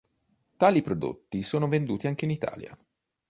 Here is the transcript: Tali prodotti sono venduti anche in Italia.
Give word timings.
Tali 0.57 0.81
prodotti 0.81 1.43
sono 1.43 1.67
venduti 1.67 2.07
anche 2.07 2.25
in 2.25 2.31
Italia. 2.31 2.75